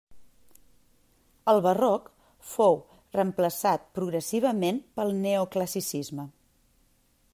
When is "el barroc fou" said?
1.51-2.79